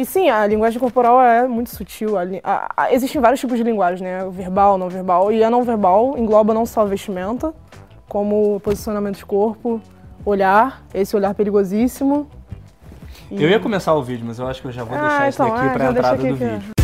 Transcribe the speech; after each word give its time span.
E 0.00 0.06
sim, 0.06 0.30
a 0.30 0.46
linguagem 0.46 0.80
corporal 0.80 1.20
é 1.20 1.46
muito 1.46 1.68
sutil. 1.68 2.16
A, 2.16 2.22
a, 2.42 2.72
a, 2.84 2.92
existem 2.94 3.20
vários 3.20 3.38
tipos 3.38 3.58
de 3.58 3.62
linguagem, 3.62 4.02
né? 4.02 4.26
Verbal, 4.30 4.78
não 4.78 4.88
verbal. 4.88 5.30
E 5.30 5.44
a 5.44 5.50
não 5.50 5.62
verbal 5.62 6.16
engloba 6.16 6.54
não 6.54 6.64
só 6.64 6.86
vestimenta, 6.86 7.52
como 8.08 8.58
posicionamento 8.60 9.18
de 9.18 9.26
corpo, 9.26 9.78
olhar, 10.24 10.82
esse 10.94 11.14
olhar 11.14 11.34
perigosíssimo. 11.34 12.26
E... 13.30 13.42
Eu 13.42 13.50
ia 13.50 13.60
começar 13.60 13.92
o 13.92 14.02
vídeo, 14.02 14.24
mas 14.26 14.38
eu 14.38 14.46
acho 14.46 14.62
que 14.62 14.68
eu 14.68 14.72
já 14.72 14.84
vou 14.84 14.96
ah, 14.96 15.00
deixar 15.00 15.28
então, 15.28 15.28
isso 15.28 15.38
daqui 15.54 15.68
ah, 15.68 15.72
para 15.74 15.88
a 15.88 15.90
entrada 15.90 16.16
do 16.16 16.34
vídeo. 16.34 16.79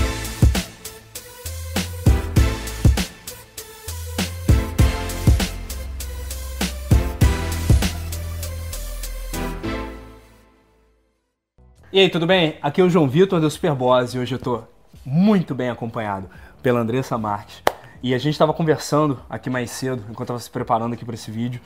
E 11.93 12.01
aí, 12.01 12.09
tudo 12.09 12.27
bem? 12.27 12.57
Aqui 12.61 12.81
é 12.81 12.85
o 12.85 12.91
João 12.91 13.09
Vitor 13.09 13.41
do 13.41 13.49
Superboss 13.49 14.13
e 14.13 14.19
hoje 14.19 14.35
eu 14.35 14.41
tô 14.41 14.65
muito 15.05 15.55
bem 15.55 15.71
acompanhado 15.71 16.29
pela 16.61 16.81
Andressa 16.81 17.17
Marques. 17.17 17.63
E 18.03 18.13
a 18.13 18.19
gente 18.19 18.33
estava 18.33 18.53
conversando 18.53 19.21
aqui 19.31 19.49
mais 19.49 19.71
cedo, 19.71 20.03
enquanto 20.11 20.23
estava 20.23 20.41
se 20.41 20.51
preparando 20.51 20.95
aqui 20.95 21.05
para 21.05 21.15
esse 21.15 21.31
vídeo, 21.31 21.61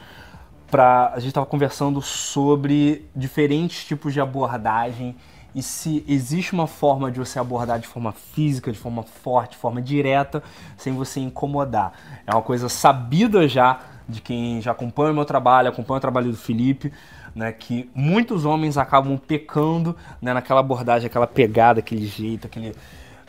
pra, 0.71 1.09
a 1.15 1.19
gente 1.21 1.29
estava 1.29 1.47
conversando 1.47 2.03
sobre 2.03 3.09
diferentes 3.17 3.83
tipos 3.87 4.13
de 4.13 4.21
abordagem 4.21 5.17
e 5.55 5.63
se 5.63 6.05
existe 6.07 6.53
uma 6.53 6.67
forma 6.67 7.11
de 7.11 7.19
você 7.19 7.39
abordar 7.39 7.81
de 7.81 7.87
forma 7.87 8.13
física, 8.13 8.71
de 8.71 8.79
forma 8.79 9.03
forte, 9.03 9.53
de 9.53 9.57
forma 9.57 9.81
direta, 9.81 10.43
sem 10.77 10.93
você 10.93 11.19
incomodar. 11.19 11.95
É 12.27 12.33
uma 12.35 12.43
coisa 12.43 12.69
sabida 12.69 13.49
já 13.49 13.81
de 14.07 14.21
quem 14.21 14.61
já 14.61 14.73
acompanha 14.73 15.13
o 15.13 15.15
meu 15.15 15.25
trabalho, 15.25 15.71
acompanha 15.71 15.97
o 15.97 16.01
trabalho 16.01 16.31
do 16.31 16.37
Felipe 16.37 16.93
né, 17.35 17.53
que 17.53 17.91
muitos 17.95 18.45
homens 18.45 18.77
acabam 18.77 19.19
pecando 19.19 19.97
né, 20.21 20.33
naquela 20.33 20.61
abordagem, 20.61 21.07
aquela 21.07 21.27
pegada, 21.27 21.81
aquele 21.81 22.07
jeito, 22.07 22.47
aquele. 22.47 22.75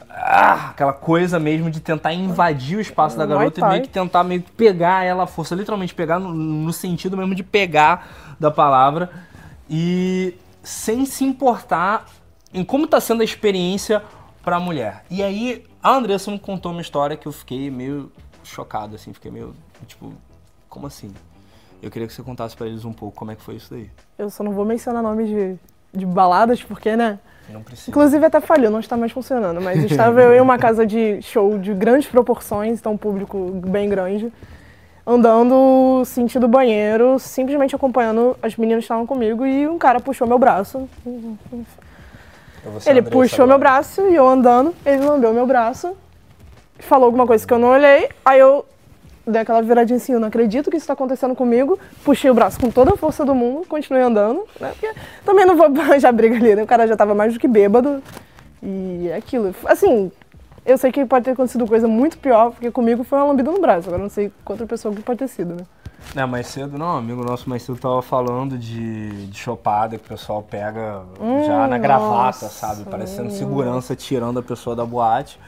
Ah, 0.09 0.71
aquela 0.71 0.91
coisa 0.91 1.39
mesmo 1.39 1.71
de 1.71 1.79
tentar 1.79 2.13
invadir 2.13 2.77
o 2.77 2.81
espaço 2.81 3.17
da 3.17 3.25
garota 3.25 3.61
e 3.61 3.63
meio 3.63 3.81
que 3.83 3.87
tentar 3.87 4.25
meio 4.25 4.41
que 4.41 4.51
pegar 4.51 5.05
ela 5.05 5.23
à 5.23 5.27
força, 5.27 5.55
literalmente 5.55 5.95
pegar 5.95 6.19
no, 6.19 6.33
no 6.33 6.73
sentido 6.73 7.15
mesmo 7.15 7.33
de 7.33 7.43
pegar 7.43 8.35
da 8.37 8.51
palavra 8.51 9.09
e 9.69 10.35
sem 10.61 11.05
se 11.05 11.23
importar 11.23 12.05
em 12.53 12.61
como 12.61 12.83
está 12.83 12.99
sendo 12.99 13.21
a 13.21 13.23
experiência 13.23 14.03
para 14.43 14.57
a 14.57 14.59
mulher. 14.59 15.05
E 15.09 15.23
aí 15.23 15.63
a 15.81 15.91
Andressa 15.91 16.29
me 16.29 16.39
contou 16.39 16.73
uma 16.73 16.81
história 16.81 17.15
que 17.15 17.27
eu 17.27 17.31
fiquei 17.31 17.71
meio 17.71 18.11
chocado, 18.43 18.95
assim, 18.95 19.13
fiquei 19.13 19.31
meio 19.31 19.55
tipo, 19.87 20.13
como 20.67 20.87
assim? 20.87 21.13
Eu 21.81 21.89
queria 21.89 22.07
que 22.07 22.13
você 22.13 22.21
contasse 22.21 22.55
para 22.55 22.67
eles 22.67 22.85
um 22.85 22.93
pouco 22.93 23.17
como 23.17 23.31
é 23.31 23.35
que 23.35 23.41
foi 23.41 23.55
isso 23.55 23.73
daí. 23.73 23.89
Eu 24.17 24.29
só 24.29 24.43
não 24.43 24.51
vou 24.51 24.63
mencionar 24.63 25.01
nomes 25.01 25.27
de, 25.27 25.55
de 25.91 26.05
baladas, 26.05 26.61
porque, 26.61 26.95
né? 26.95 27.19
Não 27.49 27.63
precisa. 27.63 27.89
Inclusive 27.89 28.23
até 28.23 28.39
falhou, 28.39 28.69
não 28.69 28.79
está 28.79 28.95
mais 28.95 29.11
funcionando. 29.11 29.59
Mas 29.59 29.83
estava 29.89 30.21
eu 30.21 30.33
em 30.33 30.39
uma 30.39 30.59
casa 30.59 30.85
de 30.85 31.21
show 31.21 31.57
de 31.57 31.73
grandes 31.73 32.07
proporções, 32.09 32.79
então 32.79 32.93
um 32.93 32.97
público 32.97 33.51
bem 33.65 33.89
grande, 33.89 34.31
andando 35.05 36.03
sentido 36.05 36.47
banheiro, 36.47 37.17
simplesmente 37.17 37.75
acompanhando 37.75 38.37
as 38.43 38.55
meninas 38.55 38.83
que 38.83 38.85
estavam 38.85 39.07
comigo 39.07 39.45
e 39.45 39.67
um 39.67 39.79
cara 39.79 39.99
puxou 39.99 40.27
meu 40.27 40.37
braço. 40.37 40.87
Ele 42.85 43.01
puxou 43.01 43.45
agora. 43.45 43.47
meu 43.47 43.57
braço 43.57 44.01
e 44.07 44.15
eu 44.15 44.27
andando, 44.27 44.75
ele 44.85 45.03
lambeu 45.03 45.33
meu 45.33 45.47
braço, 45.47 45.97
falou 46.77 47.05
alguma 47.05 47.25
coisa 47.25 47.45
que 47.45 47.51
eu 47.51 47.57
não 47.57 47.69
olhei, 47.69 48.07
aí 48.23 48.39
eu 48.39 48.63
dei 49.25 49.41
aquela 49.41 49.61
viradinha 49.61 49.97
assim, 49.97 50.13
eu 50.13 50.19
não 50.19 50.27
acredito 50.27 50.69
que 50.69 50.77
isso 50.77 50.83
está 50.83 50.93
acontecendo 50.93 51.35
comigo. 51.35 51.79
Puxei 52.03 52.29
o 52.29 52.33
braço 52.33 52.59
com 52.59 52.69
toda 52.69 52.93
a 52.93 52.97
força 52.97 53.23
do 53.25 53.35
mundo, 53.35 53.67
continuei 53.67 54.03
andando, 54.03 54.43
né? 54.59 54.71
Porque 54.71 54.93
também 55.25 55.45
não 55.45 55.55
vou 55.55 55.67
já 55.99 56.11
briga 56.11 56.35
ali, 56.35 56.55
né? 56.55 56.63
O 56.63 56.67
cara 56.67 56.87
já 56.87 56.93
estava 56.93 57.13
mais 57.13 57.33
do 57.33 57.39
que 57.39 57.47
bêbado. 57.47 58.01
E 58.61 59.09
é 59.09 59.15
aquilo. 59.15 59.53
Assim, 59.65 60.11
eu 60.65 60.77
sei 60.77 60.91
que 60.91 61.05
pode 61.05 61.25
ter 61.25 61.31
acontecido 61.31 61.65
coisa 61.67 61.87
muito 61.87 62.17
pior, 62.17 62.51
porque 62.51 62.69
comigo 62.69 63.03
foi 63.03 63.17
uma 63.17 63.25
lambida 63.25 63.51
no 63.51 63.59
braço. 63.59 63.87
Agora 63.87 64.01
não 64.01 64.09
sei 64.09 64.31
quanto 64.45 64.65
pessoa 64.67 64.93
que 64.93 65.01
pode 65.01 65.19
ter 65.19 65.27
sido, 65.27 65.55
né? 65.55 65.63
É, 66.15 66.25
mais 66.25 66.47
cedo, 66.47 66.77
não, 66.77 66.97
amigo 66.97 67.23
nosso 67.23 67.49
mais 67.49 67.61
cedo 67.61 67.77
tava 67.77 68.01
falando 68.01 68.57
de, 68.57 69.27
de 69.27 69.37
chopada 69.37 69.97
que 69.97 70.05
o 70.05 70.09
pessoal 70.09 70.41
pega 70.41 71.03
hum, 71.19 71.43
já 71.45 71.67
na 71.67 71.77
gravata, 71.77 72.25
nossa, 72.25 72.49
sabe? 72.49 72.83
Parecendo 72.83 73.29
hum. 73.29 73.31
segurança 73.31 73.95
tirando 73.95 74.39
a 74.39 74.43
pessoa 74.43 74.75
da 74.75 74.83
boate. 74.83 75.39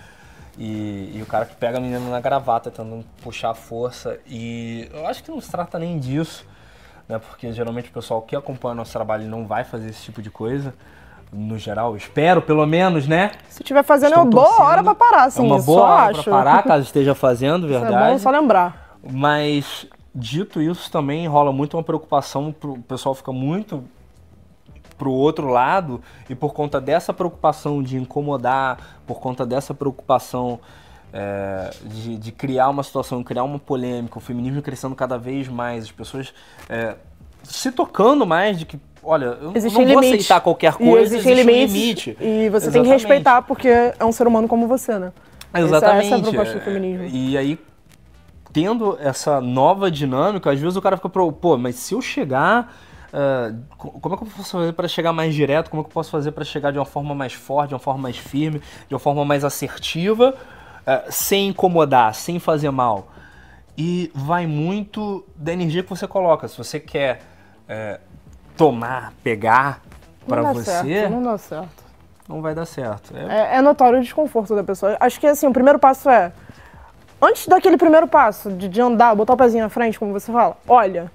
E, 0.57 1.11
e, 1.15 1.21
o 1.21 1.25
cara 1.25 1.45
que 1.45 1.55
pega 1.55 1.79
a 1.79 1.81
menina 1.81 1.99
na 1.99 2.19
gravata 2.19 2.69
tentando 2.69 3.03
puxar 3.23 3.51
a 3.51 3.55
força. 3.55 4.19
E 4.27 4.87
eu 4.93 5.07
acho 5.07 5.23
que 5.23 5.31
não 5.31 5.41
se 5.41 5.49
trata 5.49 5.79
nem 5.79 5.97
disso, 5.97 6.45
né? 7.09 7.19
Porque 7.19 7.51
geralmente 7.51 7.89
o 7.89 7.93
pessoal 7.93 8.21
que 8.21 8.35
acompanha 8.35 8.73
o 8.73 8.75
nosso 8.75 8.91
trabalho 8.91 9.27
não 9.27 9.47
vai 9.47 9.63
fazer 9.63 9.89
esse 9.89 10.03
tipo 10.03 10.21
de 10.21 10.29
coisa. 10.29 10.73
No 11.31 11.57
geral, 11.57 11.97
espero 11.97 12.43
pelo 12.43 12.65
menos, 12.67 13.07
né? 13.07 13.31
Se 13.49 13.63
estiver 13.63 13.83
fazendo, 13.83 14.09
Estou 14.09 14.21
é 14.21 14.25
uma 14.25 14.31
boa 14.31 14.63
hora 14.63 14.83
para 14.83 14.93
parar, 14.93 15.31
sim. 15.31 15.39
É 15.39 15.43
uma 15.43 15.59
boa 15.59 15.81
hora 15.81 16.13
para 16.13 16.31
parar, 16.31 16.63
caso 16.63 16.83
esteja 16.83 17.15
fazendo, 17.15 17.67
verdade. 17.67 17.93
Isso 17.97 18.03
é 18.03 18.11
bom 18.11 18.17
só 18.19 18.29
lembrar. 18.29 18.97
Mas, 19.11 19.87
dito 20.13 20.61
isso, 20.61 20.91
também 20.91 21.27
rola 21.27 21.51
muito 21.51 21.75
uma 21.75 21.83
preocupação, 21.83 22.55
o 22.63 22.79
pessoal 22.83 23.15
fica 23.15 23.33
muito 23.33 23.83
para 24.97 25.07
o 25.07 25.11
outro 25.11 25.47
lado 25.47 26.01
e 26.29 26.35
por 26.35 26.53
conta 26.53 26.79
dessa 26.79 27.13
preocupação 27.13 27.81
de 27.81 27.97
incomodar, 27.97 28.99
por 29.05 29.19
conta 29.19 29.45
dessa 29.45 29.73
preocupação 29.73 30.59
é, 31.11 31.69
de, 31.83 32.17
de, 32.17 32.31
criar 32.31 32.69
uma 32.69 32.81
situação, 32.81 33.23
criar 33.23 33.43
uma 33.43 33.59
polêmica, 33.59 34.17
o 34.17 34.21
feminismo 34.21 34.61
crescendo 34.61 34.95
cada 34.95 35.17
vez 35.17 35.47
mais, 35.47 35.83
as 35.83 35.91
pessoas 35.91 36.33
é, 36.67 36.95
se 37.43 37.71
tocando 37.71 38.25
mais 38.25 38.57
de 38.57 38.65
que, 38.65 38.79
olha, 39.03 39.25
eu 39.25 39.51
existe 39.53 39.77
não 39.77 39.85
vou 39.85 40.01
limite. 40.01 40.15
aceitar 40.15 40.41
qualquer 40.41 40.73
coisa, 40.73 41.15
e 41.15 41.19
existe, 41.19 41.29
existe 41.29 41.51
um 41.51 41.55
limite. 41.55 42.17
E 42.19 42.49
você 42.49 42.67
Exatamente. 42.67 42.71
tem 42.71 42.83
que 42.83 42.89
respeitar 42.89 43.41
porque 43.43 43.67
é 43.67 44.03
um 44.03 44.11
ser 44.11 44.25
humano 44.25 44.47
como 44.47 44.67
você, 44.67 44.97
né? 44.97 45.11
Exatamente. 45.53 46.05
Essa, 46.07 46.15
essa 46.15 46.15
é 46.15 46.17
a 46.17 46.21
proposta 46.31 46.53
do 46.55 46.61
feminismo. 46.61 47.05
E 47.05 47.37
aí, 47.37 47.59
tendo 48.51 48.97
essa 48.99 49.39
nova 49.39 49.91
dinâmica, 49.91 50.51
às 50.51 50.59
vezes 50.59 50.75
o 50.75 50.81
cara 50.81 50.97
fica, 50.97 51.09
pô, 51.09 51.57
mas 51.57 51.75
se 51.75 51.93
eu 51.93 52.01
chegar 52.01 52.73
Uh, 53.13 53.55
como 53.77 54.15
é 54.15 54.17
que 54.17 54.23
eu 54.23 54.27
posso 54.27 54.57
fazer 54.57 54.73
para 54.73 54.87
chegar 54.87 55.13
mais 55.13 55.35
direto? 55.35 55.69
Como 55.69 55.81
é 55.81 55.83
que 55.83 55.89
eu 55.89 55.93
posso 55.93 56.09
fazer 56.09 56.31
para 56.31 56.43
chegar 56.43 56.71
de 56.71 56.79
uma 56.79 56.85
forma 56.85 57.13
mais 57.13 57.33
forte, 57.33 57.69
de 57.69 57.75
uma 57.75 57.79
forma 57.79 58.01
mais 58.01 58.17
firme, 58.17 58.59
de 58.87 58.93
uma 58.95 58.99
forma 58.99 59.23
mais 59.23 59.45
assertiva, 59.45 60.33
uh, 60.33 61.11
sem 61.11 61.49
incomodar, 61.49 62.15
sem 62.15 62.39
fazer 62.39 62.71
mal? 62.71 63.09
E 63.77 64.11
vai 64.15 64.47
muito 64.47 65.23
da 65.35 65.53
energia 65.53 65.83
que 65.83 65.89
você 65.89 66.07
coloca. 66.07 66.47
Se 66.47 66.57
você 66.57 66.79
quer 66.79 67.21
uh, 67.69 68.01
tomar, 68.57 69.13
pegar 69.23 69.81
para 70.27 70.41
você, 70.51 70.63
certo, 70.63 71.11
não 71.11 71.21
dá 71.21 71.37
certo. 71.37 71.83
Não 72.27 72.41
vai 72.41 72.55
dar 72.55 72.65
certo. 72.65 73.15
É... 73.15 73.53
É, 73.53 73.55
é 73.57 73.61
notório 73.61 73.99
o 73.99 74.01
desconforto 74.01 74.55
da 74.55 74.63
pessoa. 74.63 74.97
Acho 74.99 75.19
que 75.19 75.27
assim, 75.27 75.45
o 75.45 75.53
primeiro 75.53 75.77
passo 75.77 76.09
é 76.09 76.31
antes 77.21 77.47
daquele 77.47 77.77
primeiro 77.77 78.07
passo 78.07 78.51
de, 78.51 78.67
de 78.67 78.81
andar, 78.81 79.13
botar 79.13 79.33
o 79.33 79.37
pezinho 79.37 79.63
na 79.63 79.69
frente, 79.69 79.99
como 79.99 80.11
você 80.13 80.31
fala, 80.31 80.57
olha 80.67 81.11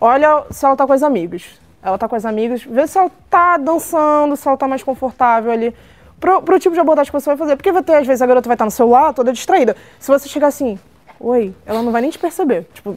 olha 0.00 0.44
se 0.50 0.64
ela 0.64 0.76
tá 0.76 0.86
com 0.86 0.92
as 0.92 1.02
amigas. 1.02 1.44
Ela 1.82 1.96
tá 1.96 2.08
com 2.08 2.16
as 2.16 2.24
amigas, 2.24 2.62
vê 2.62 2.86
se 2.86 2.98
ela 2.98 3.10
tá 3.30 3.56
dançando, 3.56 4.36
se 4.36 4.46
ela 4.46 4.56
tá 4.56 4.66
mais 4.66 4.82
confortável 4.82 5.52
ali. 5.52 5.74
Pro, 6.18 6.42
pro 6.42 6.58
tipo 6.58 6.74
de 6.74 6.80
abordagem 6.80 7.12
que 7.12 7.20
você 7.20 7.30
vai 7.30 7.36
fazer. 7.36 7.56
Porque 7.56 7.70
vai 7.70 7.82
ter, 7.82 7.94
às 7.94 8.06
vezes, 8.06 8.20
a 8.20 8.26
garota 8.26 8.48
vai 8.48 8.54
estar 8.56 8.64
no 8.64 8.70
celular, 8.70 9.14
toda 9.14 9.32
distraída. 9.32 9.76
Se 10.00 10.08
você 10.08 10.28
chegar 10.28 10.48
assim, 10.48 10.78
oi, 11.20 11.54
ela 11.64 11.82
não 11.82 11.92
vai 11.92 12.02
nem 12.02 12.10
te 12.10 12.18
perceber. 12.18 12.68
Tipo, 12.74 12.96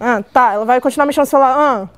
ah, 0.00 0.22
tá, 0.32 0.54
ela 0.54 0.64
vai 0.64 0.80
continuar 0.80 1.06
mexendo 1.06 1.24
no 1.24 1.30
celular. 1.30 1.54
Ah, 1.56 1.88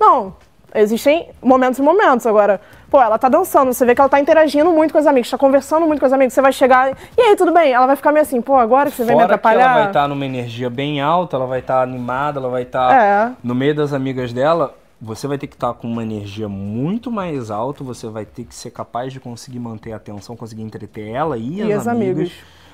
não, 0.00 0.34
existem 0.74 1.30
momentos 1.42 1.78
e 1.78 1.82
momentos. 1.82 2.26
Agora, 2.26 2.60
pô, 2.90 3.00
ela 3.00 3.18
tá 3.18 3.28
dançando, 3.28 3.72
você 3.72 3.84
vê 3.84 3.94
que 3.94 4.00
ela 4.00 4.08
tá 4.08 4.20
interagindo 4.20 4.70
muito 4.70 4.92
com 4.92 4.98
os 4.98 5.06
amigos, 5.06 5.30
tá 5.30 5.38
conversando 5.38 5.86
muito 5.86 6.00
com 6.00 6.06
os 6.06 6.12
amigos, 6.12 6.34
você 6.34 6.42
vai 6.42 6.52
chegar, 6.52 6.96
e 7.16 7.20
aí, 7.20 7.36
tudo 7.36 7.52
bem? 7.52 7.72
Ela 7.72 7.86
vai 7.86 7.96
ficar 7.96 8.12
meio 8.12 8.22
assim, 8.22 8.40
pô, 8.40 8.56
agora 8.56 8.90
você 8.90 9.04
Fora 9.04 9.06
vai 9.06 9.16
me 9.16 9.22
atrapalhar. 9.22 9.60
ela 9.60 9.74
vai 9.74 9.86
estar 9.86 10.02
tá 10.02 10.08
numa 10.08 10.26
energia 10.26 10.70
bem 10.70 11.00
alta, 11.00 11.36
ela 11.36 11.46
vai 11.46 11.60
estar 11.60 11.76
tá 11.76 11.82
animada, 11.82 12.38
ela 12.40 12.48
vai 12.48 12.62
estar 12.62 12.88
tá 12.88 13.02
é. 13.02 13.32
no 13.42 13.54
meio 13.54 13.74
das 13.74 13.92
amigas 13.92 14.32
dela. 14.32 14.74
Você 15.00 15.28
vai 15.28 15.38
ter 15.38 15.46
que 15.46 15.54
estar 15.54 15.68
tá 15.68 15.74
com 15.74 15.86
uma 15.86 16.02
energia 16.02 16.48
muito 16.48 17.08
mais 17.08 17.52
alta, 17.52 17.84
você 17.84 18.08
vai 18.08 18.24
ter 18.24 18.42
que 18.44 18.54
ser 18.54 18.70
capaz 18.70 19.12
de 19.12 19.20
conseguir 19.20 19.60
manter 19.60 19.92
a 19.92 19.96
atenção, 19.96 20.34
conseguir 20.34 20.62
entreter 20.62 21.08
ela 21.08 21.38
e, 21.38 21.58
e 21.58 21.72
as, 21.72 21.82
as 21.82 21.86
amigas 21.86 22.32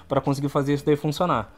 para 0.08 0.23
conseguir 0.23 0.49
fazer 0.49 0.73
isso 0.73 0.87
daí 0.87 0.96
funcionar. 0.96 1.50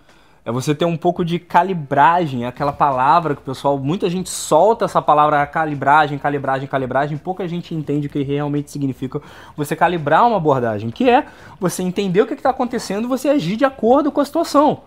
É 0.47 0.53
você 0.53 0.73
ter 0.77 0.85
um 0.85 0.97
pouco 0.97 1.25
de 1.25 1.41
calibragem, 1.41 2.47
aquela 2.47 2.73
palavra 2.73 3.35
que 3.35 3.41
o 3.43 3.45
pessoal, 3.45 3.77
muita 3.81 4.09
gente 4.09 4.31
solta 4.31 4.85
essa 4.85 5.03
palavra 5.03 5.45
calibragem, 5.45 6.21
calibragem, 6.21 6.69
calibragem, 6.69 7.19
pouca 7.19 7.49
gente 7.49 7.75
entende 7.75 8.07
o 8.07 8.11
que 8.11 8.23
realmente 8.23 8.71
significa 8.71 9.21
você 9.57 9.75
calibrar 9.75 10.25
uma 10.25 10.37
abordagem, 10.37 10.91
que 10.91 11.11
é 11.11 11.27
você 11.59 11.83
entender 11.83 12.21
o 12.21 12.29
que 12.29 12.35
está 12.35 12.51
acontecendo 12.51 13.07
e 13.07 13.09
você 13.09 13.29
agir 13.29 13.57
de 13.57 13.65
acordo 13.65 14.13
com 14.13 14.21
a 14.21 14.25
situação. 14.25 14.83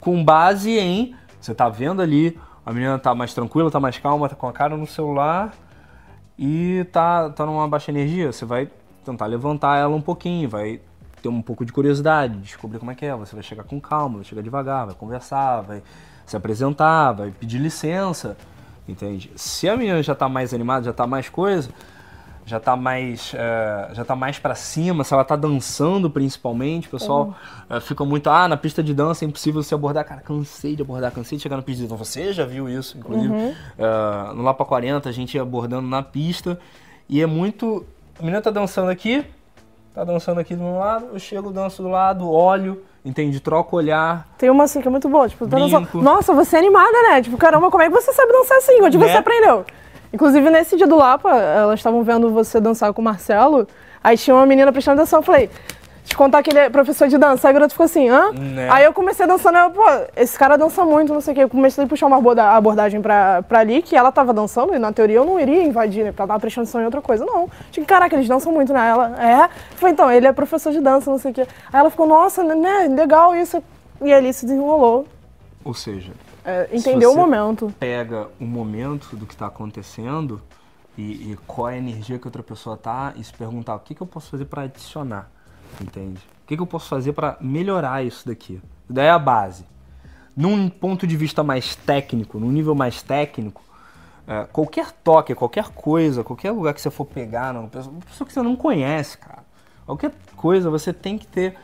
Com 0.00 0.24
base 0.24 0.78
em, 0.78 1.14
você 1.38 1.52
está 1.52 1.68
vendo 1.68 2.00
ali, 2.00 2.40
a 2.64 2.72
menina 2.72 2.96
está 2.96 3.14
mais 3.14 3.34
tranquila, 3.34 3.68
está 3.68 3.78
mais 3.78 3.98
calma, 3.98 4.24
está 4.24 4.36
com 4.36 4.48
a 4.48 4.52
cara 4.54 4.74
no 4.74 4.86
celular 4.86 5.52
e 6.38 6.86
tá, 6.90 7.28
tá 7.28 7.44
numa 7.44 7.68
baixa 7.68 7.90
energia, 7.90 8.32
você 8.32 8.46
vai 8.46 8.70
tentar 9.04 9.26
levantar 9.26 9.76
ela 9.76 9.94
um 9.94 10.00
pouquinho, 10.00 10.48
vai 10.48 10.80
ter 11.22 11.28
um 11.28 11.40
pouco 11.40 11.64
de 11.64 11.72
curiosidade, 11.72 12.36
descobrir 12.38 12.78
como 12.78 12.90
é 12.90 12.94
que 12.94 13.06
é. 13.06 13.14
Você 13.14 13.34
vai 13.34 13.42
chegar 13.42 13.64
com 13.64 13.80
calma, 13.80 14.16
vai 14.16 14.24
chegar 14.24 14.42
devagar, 14.42 14.86
vai 14.86 14.94
conversar, 14.94 15.60
vai 15.62 15.82
se 16.26 16.36
apresentar, 16.36 17.12
vai 17.12 17.30
pedir 17.30 17.58
licença, 17.58 18.36
entende? 18.88 19.30
Se 19.36 19.68
a 19.68 19.76
menina 19.76 20.02
já 20.02 20.12
está 20.12 20.28
mais 20.28 20.52
animada, 20.52 20.84
já 20.84 20.90
está 20.90 21.06
mais 21.06 21.28
coisa, 21.28 21.70
já 22.44 22.58
tá 22.58 22.76
mais 22.76 23.32
é, 23.34 23.90
já 23.92 24.04
tá 24.04 24.16
mais 24.16 24.38
para 24.38 24.54
cima, 24.54 25.04
se 25.04 25.14
ela 25.14 25.24
tá 25.24 25.36
dançando 25.36 26.10
principalmente, 26.10 26.88
o 26.88 26.90
pessoal 26.90 27.34
é, 27.70 27.80
fica 27.80 28.04
muito, 28.04 28.28
ah, 28.28 28.48
na 28.48 28.56
pista 28.56 28.82
de 28.82 28.92
dança 28.92 29.24
é 29.24 29.28
impossível 29.28 29.62
você 29.62 29.74
abordar, 29.74 30.04
cara, 30.04 30.20
cansei 30.20 30.74
de 30.74 30.82
abordar, 30.82 31.12
cansei 31.12 31.36
de 31.38 31.42
chegar 31.42 31.56
na 31.56 31.62
pista 31.62 31.82
de 31.82 31.88
dança, 31.88 32.04
você 32.04 32.32
já 32.32 32.44
viu 32.44 32.68
isso, 32.68 32.98
inclusive, 32.98 33.32
é, 33.78 34.34
no 34.34 34.42
Lapa 34.42 34.64
40 34.64 35.08
a 35.08 35.12
gente 35.12 35.34
ia 35.34 35.42
abordando 35.42 35.86
na 35.86 36.02
pista, 36.02 36.58
e 37.08 37.20
é 37.20 37.26
muito, 37.26 37.86
a 38.18 38.22
menina 38.22 38.42
tá 38.42 38.50
dançando 38.50 38.90
aqui, 38.90 39.24
tá 39.94 40.04
dançando 40.04 40.40
aqui 40.40 40.54
do 40.54 40.62
meu 40.62 40.78
lado, 40.78 41.06
eu 41.12 41.18
chego, 41.18 41.50
danço 41.50 41.82
do 41.82 41.88
lado, 41.88 42.30
olho, 42.30 42.82
entende, 43.04 43.40
troco 43.40 43.76
o 43.76 43.78
olhar, 43.78 44.26
Tem 44.38 44.48
uma 44.50 44.64
assim 44.64 44.80
que 44.80 44.88
é 44.88 44.90
muito 44.90 45.08
boa, 45.08 45.28
tipo, 45.28 45.46
tá 45.46 45.56
dançando-. 45.58 46.02
Nossa, 46.02 46.32
você 46.32 46.56
é 46.56 46.58
animada, 46.58 46.92
né? 47.10 47.20
Tipo, 47.22 47.36
caramba, 47.36 47.70
como 47.70 47.82
é 47.82 47.88
que 47.88 47.92
você 47.94 48.12
sabe 48.12 48.32
dançar 48.32 48.58
assim? 48.58 48.80
Onde 48.82 48.96
Né? 48.96 49.08
você 49.08 49.16
aprendeu? 49.18 49.64
Inclusive, 50.12 50.50
nesse 50.50 50.76
dia 50.76 50.86
do 50.86 50.96
Lapa, 50.96 51.30
elas 51.30 51.80
estavam 51.80 52.02
vendo 52.02 52.30
você 52.30 52.60
dançar 52.60 52.92
com 52.92 53.00
o 53.00 53.04
Marcelo, 53.04 53.66
aí 54.02 54.16
tinha 54.16 54.34
uma 54.36 54.46
menina 54.46 54.70
prestando 54.72 55.00
atenção, 55.00 55.20
eu 55.20 55.22
falei, 55.22 55.48
te 56.04 56.16
contar 56.16 56.42
que 56.42 56.50
ele 56.50 56.58
é 56.58 56.68
professor 56.68 57.06
de 57.08 57.16
dança, 57.16 57.46
aí 57.46 57.50
a 57.50 57.52
garota 57.54 57.70
ficou 57.72 57.84
assim, 57.84 58.08
hã? 58.08 58.32
Né? 58.32 58.68
Aí 58.70 58.84
eu 58.84 58.92
comecei 58.92 59.26
dançando, 59.26 59.56
eu, 59.56 59.70
pô, 59.70 59.82
esse 60.16 60.36
cara 60.38 60.56
dança 60.56 60.84
muito, 60.84 61.12
não 61.14 61.20
sei 61.20 61.32
o 61.32 61.34
quê. 61.36 61.42
Eu 61.44 61.48
comecei 61.48 61.84
a 61.84 61.86
puxar 61.86 62.06
uma 62.06 62.16
aborda- 62.18 62.50
abordagem 62.50 63.00
pra, 63.00 63.42
pra 63.42 63.60
ali, 63.60 63.80
que 63.82 63.94
ela 63.96 64.10
tava 64.10 64.32
dançando, 64.34 64.74
e 64.74 64.78
na 64.78 64.92
teoria 64.92 65.16
eu 65.16 65.24
não 65.24 65.38
iria 65.38 65.62
invadir, 65.62 66.02
né? 66.04 66.10
Porque 66.10 66.20
ela 66.22 66.28
tava 66.28 66.40
prestando 66.40 66.64
atenção 66.64 66.80
em 66.80 66.84
outra 66.84 67.00
coisa. 67.00 67.24
Não. 67.24 67.48
Tipo, 67.70 67.86
caraca, 67.86 68.16
eles 68.16 68.26
dançam 68.28 68.52
muito, 68.52 68.72
né? 68.72 68.88
Ela, 68.88 69.22
é? 69.24 69.48
Falei, 69.76 69.92
então, 69.92 70.10
ele 70.10 70.26
é 70.26 70.32
professor 70.32 70.72
de 70.72 70.80
dança, 70.80 71.10
não 71.10 71.18
sei 71.18 71.30
o 71.30 71.34
quê. 71.34 71.42
Aí 71.72 71.80
ela 71.80 71.88
ficou, 71.90 72.06
nossa, 72.06 72.42
né, 72.42 72.88
legal 72.90 73.34
isso. 73.36 73.62
E 74.00 74.12
ali 74.12 74.32
se 74.32 74.44
desenrolou. 74.44 75.06
ou 75.64 75.72
seja, 75.74 76.10
É, 76.44 76.68
entendeu 76.72 77.10
o 77.10 77.12
você- 77.12 77.20
momento. 77.20 77.72
pega 77.78 78.26
o 78.40 78.44
momento 78.44 79.14
do 79.14 79.24
que 79.24 79.32
está 79.34 79.46
acontecendo 79.46 80.42
e, 80.98 81.30
e 81.32 81.38
qual 81.46 81.68
é 81.70 81.74
a 81.74 81.78
energia 81.78 82.18
que 82.18 82.26
outra 82.26 82.42
pessoa 82.42 82.76
tá 82.76 83.12
e 83.14 83.22
se 83.22 83.32
perguntar 83.32 83.76
o 83.76 83.78
que, 83.78 83.94
que 83.94 84.00
eu 84.02 84.06
posso 84.08 84.28
fazer 84.32 84.44
para 84.46 84.62
adicionar, 84.62 85.30
entende? 85.80 86.20
O 86.44 86.46
que, 86.46 86.56
que 86.56 86.62
eu 86.62 86.66
posso 86.66 86.88
fazer 86.88 87.12
para 87.12 87.36
melhorar 87.40 88.04
isso 88.04 88.26
daqui? 88.26 88.60
Daí 88.88 89.06
é 89.06 89.10
a 89.10 89.18
base. 89.18 89.64
Num 90.36 90.68
ponto 90.68 91.06
de 91.06 91.16
vista 91.16 91.42
mais 91.42 91.76
técnico, 91.76 92.38
num 92.38 92.50
nível 92.50 92.74
mais 92.74 93.02
técnico, 93.02 93.62
é, 94.26 94.44
qualquer 94.44 94.92
toque, 94.92 95.34
qualquer 95.34 95.68
coisa, 95.68 96.22
qualquer 96.24 96.50
lugar 96.52 96.74
que 96.74 96.80
você 96.80 96.90
for 96.90 97.04
pegar, 97.04 97.54
uma 97.54 97.68
pessoa, 97.68 97.94
pessoa 98.06 98.26
que 98.26 98.32
você 98.32 98.42
não 98.42 98.56
conhece, 98.56 99.18
cara, 99.18 99.44
qualquer 99.84 100.12
coisa, 100.36 100.70
você 100.70 100.92
tem 100.92 101.18
que 101.18 101.26
ter 101.26 101.56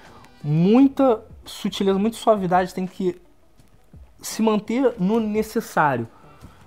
muita 0.43 1.21
sutileza, 1.45 1.99
muita 1.99 2.17
suavidade, 2.17 2.75
tem 2.75 2.87
que 2.87 3.21
se 4.21 4.43
manter 4.43 4.95
no 4.99 5.21
necessário, 5.21 6.09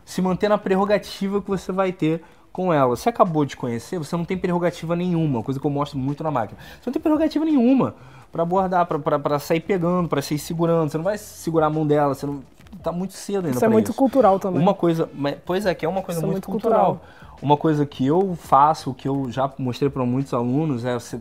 se 0.06 0.22
manter 0.22 0.50
na 0.50 0.58
prerrogativa 0.58 1.42
que 1.42 1.50
você 1.50 1.72
vai 1.72 1.92
ter 1.92 2.24
com 2.51 2.74
ela. 2.74 2.95
Você 2.95 3.09
acabou 3.09 3.45
de 3.45 3.56
conhecer, 3.56 3.98
você 3.98 4.15
não 4.15 4.25
tem 4.25 4.38
prerrogativa 4.38 4.95
nenhuma, 4.95 5.42
coisa 5.44 5.59
que 5.59 5.65
eu 5.65 5.71
mostro 5.71 5.98
muito 5.98 6.24
na 6.24 6.31
máquina. 6.31 6.59
Você 6.74 6.89
não 6.89 6.94
tem 6.94 7.01
prerrogativa 7.01 7.45
nenhuma 7.45 7.95
pra 8.31 8.44
abordar, 8.44 8.86
pra 8.86 9.39
sair 9.39 9.59
pegando, 9.59 10.07
pra 10.07 10.21
sair 10.21 10.39
segurando. 10.39 10.89
Você 10.89 10.98
não 10.98 11.03
vai 11.03 11.18
segurar 11.18 11.68
a 11.68 11.69
mão 11.69 11.86
dela, 11.86 12.13
você 12.13 12.25
não 12.25 12.42
tá 12.81 12.92
muito 12.92 13.13
cedo 13.13 13.45
ainda 13.45 13.57
Isso 13.57 13.65
é 13.65 13.68
muito 13.68 13.94
cultural 13.94 14.39
também. 14.39 14.62
Uma 14.62 14.74
coisa, 14.74 15.09
mas- 15.13 15.36
pois 15.45 15.65
é, 15.65 15.74
que 15.75 15.86
é 15.86 15.89
uma 15.89 16.01
coisa 16.01 16.19
Isso 16.19 16.25
é 16.25 16.30
muito, 16.31 16.50
muito 16.50 16.62
cultural. 16.63 16.95
cultural. 16.95 17.38
Uma 17.42 17.57
coisa 17.57 17.86
que 17.86 18.06
eu 18.06 18.38
faço, 18.39 18.94
que 18.94 19.07
eu 19.07 19.31
já 19.31 19.51
mostrei 19.57 19.89
para 19.89 20.06
muitos 20.06 20.33
alunos, 20.33 20.86
é 20.86 20.94
você 20.94 21.19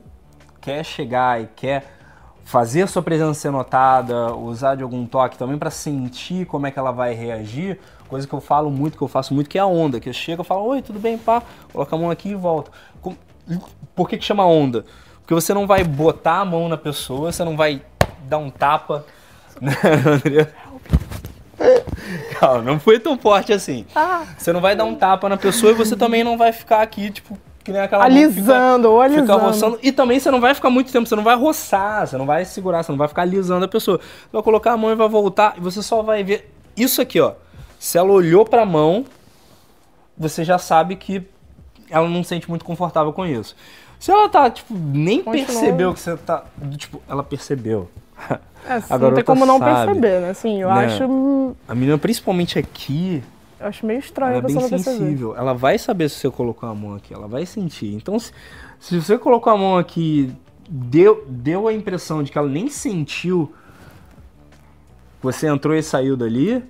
quer 0.61 0.85
chegar 0.85 1.41
e 1.41 1.47
quer 1.56 1.85
fazer 2.44 2.83
a 2.83 2.87
sua 2.87 3.00
presença 3.03 3.35
ser 3.35 3.50
notada, 3.50 4.35
usar 4.35 4.75
de 4.75 4.83
algum 4.83 5.06
toque 5.06 5.38
também 5.38 5.56
para 5.56 5.71
sentir 5.71 6.47
como 6.47 6.67
é 6.67 6.71
que 6.71 6.79
ela 6.79 6.91
vai 6.91 7.15
reagir. 7.15 7.79
Coisa 8.11 8.27
que 8.27 8.33
eu 8.35 8.41
falo 8.41 8.71
muito, 8.71 8.97
que 8.99 9.03
eu 9.03 9.09
faço 9.09 9.33
muito, 9.33 9.49
que 9.49 9.57
é 9.57 9.61
a 9.61 9.67
onda. 9.67 10.01
Que 10.01 10.09
eu 10.09 10.12
chego 10.12 10.43
e 10.43 10.45
falo, 10.45 10.65
oi, 10.67 10.83
tudo 10.83 10.99
bem, 10.99 11.17
pá, 11.17 11.43
coloca 11.73 11.95
a 11.95 11.99
mão 11.99 12.11
aqui 12.11 12.31
e 12.31 12.35
volta. 12.35 12.71
Com- 13.01 13.15
Por 13.95 14.09
que, 14.09 14.19
que 14.19 14.25
chama 14.25 14.45
onda? 14.45 14.85
Porque 15.21 15.33
você 15.33 15.55
não 15.55 15.67
vai 15.67 15.85
botar 15.85 16.41
a 16.41 16.45
mão 16.45 16.69
na 16.69 16.77
pessoa, 16.77 17.31
você 17.33 17.45
não 17.45 17.57
vai 17.57 17.81
dar 18.29 18.39
um 18.39 18.51
tapa. 18.51 19.05
Né? 19.61 19.77
Calma, 22.39 22.62
não 22.62 22.81
foi 22.81 22.99
tão 22.99 23.19
forte 23.19 23.53
assim. 23.53 23.85
Ah, 23.95 24.25
Você 24.39 24.53
não 24.53 24.61
vai 24.61 24.75
dar 24.75 24.85
um 24.85 24.95
tapa 24.95 25.29
na 25.29 25.37
pessoa 25.37 25.73
e 25.73 25.75
você 25.75 25.95
também 25.97 26.25
não 26.25 26.39
vai 26.39 26.53
ficar 26.53 26.81
aqui, 26.81 27.11
tipo, 27.11 27.37
que 27.62 27.71
nem 27.71 27.83
aquela 27.83 28.07
que 28.07 28.11
fica- 28.12 28.25
alisando, 28.25 28.89
Fica 28.89 29.03
alisando. 29.05 29.39
roçando. 29.45 29.79
E 29.83 29.93
também 29.93 30.19
você 30.19 30.31
não 30.31 30.41
vai 30.41 30.55
ficar 30.55 30.71
muito 30.71 30.91
tempo, 30.91 31.07
você 31.07 31.15
não 31.15 31.23
vai 31.23 31.37
roçar, 31.37 32.07
você 32.07 32.17
não 32.17 32.25
vai 32.25 32.45
segurar, 32.47 32.83
você 32.83 32.91
não 32.93 32.99
vai 32.99 33.09
ficar 33.09 33.23
alisando 33.23 33.67
a 33.67 33.69
pessoa. 33.69 33.99
Você 33.99 34.29
vai 34.33 34.43
colocar 34.43 34.73
a 34.73 34.77
mão 34.79 34.91
e 34.91 34.95
vai 34.95 35.09
voltar 35.09 35.55
e 35.59 35.61
você 35.61 35.83
só 35.83 36.03
vai 36.03 36.25
ver 36.25 36.51
isso 36.77 37.03
aqui, 37.03 37.21
ó. 37.21 37.33
Se 37.81 37.97
ela 37.97 38.12
olhou 38.12 38.44
pra 38.44 38.67
mão, 38.67 39.06
você 40.17 40.44
já 40.44 40.59
sabe 40.59 40.97
que 40.97 41.27
ela 41.88 42.06
não 42.06 42.23
se 42.23 42.29
sente 42.29 42.47
muito 42.47 42.62
confortável 42.62 43.11
com 43.11 43.25
isso. 43.25 43.56
Se 43.99 44.11
ela 44.11 44.29
tá, 44.29 44.50
tipo, 44.50 44.75
nem 44.75 45.23
Continua. 45.23 45.47
percebeu 45.47 45.94
que 45.94 46.00
você 46.00 46.15
tá. 46.19 46.44
Tipo, 46.77 47.00
ela 47.09 47.23
percebeu. 47.25 47.88
É, 48.29 48.38
A 48.91 48.99
não 48.99 49.15
tem 49.15 49.25
como 49.25 49.47
não 49.47 49.59
sabe. 49.59 49.87
perceber, 49.87 50.21
né? 50.21 50.29
Assim, 50.31 50.61
eu 50.61 50.69
Né? 50.69 50.85
acho. 50.85 51.56
A 51.67 51.75
menina, 51.75 51.97
principalmente 51.97 52.59
aqui, 52.59 53.23
Eu 53.59 53.67
acho 53.69 53.85
meio 53.87 53.99
estranho 53.99 54.29
ela 54.35 54.37
é 54.37 54.41
a 54.41 54.43
bem 54.47 54.55
não 54.56 54.69
perceber. 54.69 54.83
sensível. 54.99 55.35
Ela 55.35 55.55
vai 55.55 55.79
saber 55.79 56.11
se 56.11 56.17
você 56.17 56.31
colocou 56.31 56.69
a 56.69 56.75
mão 56.75 56.94
aqui, 56.94 57.15
ela 57.15 57.26
vai 57.26 57.47
sentir. 57.47 57.94
Então, 57.94 58.19
se, 58.19 58.31
se 58.79 59.00
você 59.00 59.17
colocou 59.17 59.50
a 59.53 59.56
mão 59.56 59.79
aqui, 59.79 60.31
deu, 60.69 61.25
deu 61.26 61.67
a 61.67 61.73
impressão 61.73 62.23
de 62.23 62.31
que 62.31 62.37
ela 62.37 62.49
nem 62.49 62.69
sentiu 62.69 63.53
você 65.23 65.47
entrou 65.49 65.75
e 65.75 65.83
saiu 65.83 66.17
dali, 66.17 66.62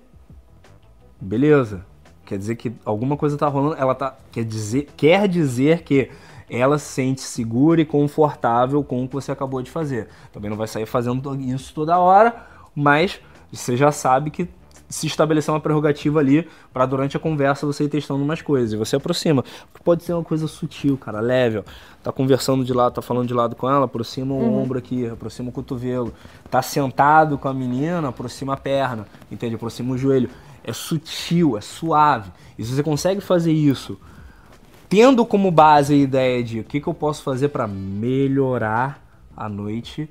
beleza. 1.21 1.85
Quer 2.25 2.39
dizer 2.39 2.57
que 2.57 2.73
alguma 2.85 3.17
coisa 3.17 3.37
tá 3.37 3.49
rolando, 3.49 3.75
ela 3.77 3.95
tá 3.95 4.17
quer 4.31 4.45
dizer, 4.45 4.89
quer 4.97 5.27
dizer 5.27 5.83
que 5.83 6.11
ela 6.49 6.79
se 6.79 6.87
sente 6.87 7.21
segura 7.21 7.81
e 7.81 7.85
confortável 7.85 8.83
com 8.83 9.05
o 9.05 9.09
que 9.09 9.15
você 9.15 9.31
acabou 9.31 9.63
de 9.63 9.71
fazer. 9.71 10.09
Também 10.33 10.51
não 10.51 10.57
vai 10.57 10.67
sair 10.67 10.87
fazendo 10.87 11.35
isso 11.41 11.73
toda 11.75 11.99
hora, 11.99 12.47
mas 12.75 13.21
você 13.53 13.77
já 13.77 13.93
sabe 13.93 14.31
que 14.31 14.49
se 14.89 15.07
estabeleceu 15.07 15.55
uma 15.55 15.61
prerrogativa 15.61 16.19
ali 16.19 16.49
para 16.73 16.85
durante 16.85 17.17
a 17.17 17.21
conversa 17.21 17.65
você 17.65 17.85
ir 17.85 17.89
testando 17.89 18.25
umas 18.25 18.43
coisas. 18.43 18.73
E 18.73 18.77
você 18.77 18.97
aproxima. 18.97 19.45
Porque 19.73 19.85
pode 19.85 20.03
ser 20.03 20.13
uma 20.13 20.25
coisa 20.25 20.49
sutil, 20.49 20.99
cara, 20.99 21.21
leve. 21.21 21.59
Ó. 21.59 21.63
Tá 22.03 22.11
conversando 22.11 22.65
de 22.65 22.73
lado, 22.73 22.95
tá 22.95 23.03
falando 23.03 23.29
de 23.29 23.35
lado 23.35 23.55
com 23.55 23.71
ela, 23.71 23.85
aproxima 23.85 24.35
o 24.35 24.61
ombro 24.61 24.79
aqui, 24.79 25.07
aproxima 25.07 25.51
o 25.51 25.53
cotovelo. 25.53 26.13
Tá 26.51 26.61
sentado 26.61 27.39
com 27.39 27.47
a 27.47 27.55
menina, 27.55 28.09
aproxima 28.09 28.55
a 28.55 28.57
perna, 28.57 29.07
entende? 29.31 29.55
Aproxima 29.55 29.95
o 29.95 29.99
joelho. 29.99 30.29
É 30.63 30.73
sutil, 30.73 31.57
é 31.57 31.61
suave. 31.61 32.31
E 32.59 32.65
se 32.65 32.75
você 32.75 32.83
consegue 32.83 33.21
fazer 33.21 33.53
isso 33.53 33.99
tendo 34.91 35.25
como 35.25 35.53
base 35.53 35.95
a 35.95 35.97
ideia 35.97 36.43
de 36.43 36.61
o 36.61 36.65
que, 36.65 36.81
que 36.81 36.87
eu 36.89 36.93
posso 36.93 37.23
fazer 37.23 37.49
para 37.49 37.69
melhorar 37.69 39.01
a 39.37 39.49
noite 39.49 40.11